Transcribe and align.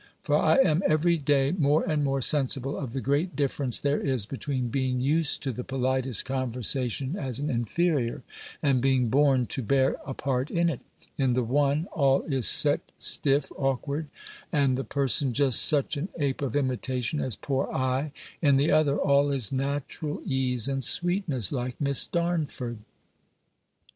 For 0.23 0.35
I 0.35 0.55
am 0.57 0.81
every 0.87 1.15
day 1.19 1.51
more 1.51 1.83
and 1.87 2.03
more 2.03 2.23
sensible 2.23 2.75
of 2.75 2.91
the 2.91 3.01
great 3.01 3.35
difference 3.35 3.77
there 3.79 3.99
is 3.99 4.25
between 4.25 4.69
being 4.69 4.99
used 4.99 5.43
to 5.43 5.51
the 5.51 5.63
politest 5.63 6.25
conversation 6.25 7.15
as 7.15 7.37
an 7.37 7.51
inferior, 7.51 8.23
and 8.63 8.81
being 8.81 9.09
born 9.09 9.45
to 9.45 9.61
bear 9.61 9.97
a 10.03 10.15
part 10.15 10.49
in 10.49 10.69
it: 10.71 10.79
in 11.19 11.33
the 11.33 11.43
one, 11.43 11.85
all 11.91 12.23
is 12.23 12.47
set, 12.47 12.81
stiff, 12.97 13.51
awkward, 13.55 14.07
and 14.51 14.75
the 14.75 14.83
person 14.83 15.33
just 15.33 15.61
such 15.63 15.95
an 15.97 16.09
ape 16.17 16.41
of 16.41 16.55
imitation 16.55 17.19
as 17.19 17.35
poor 17.35 17.71
I; 17.71 18.11
in 18.41 18.57
the 18.57 18.71
other, 18.71 18.97
all 18.97 19.31
is 19.31 19.51
natural 19.51 20.19
ease 20.25 20.67
and 20.67 20.83
sweetness 20.83 21.51
like 21.51 21.79
Miss 21.79 22.07
Darnford. 22.07 22.77